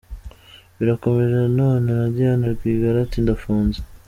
[0.77, 3.79] Birakomeje none na Diane Rwigara ati ndafunze!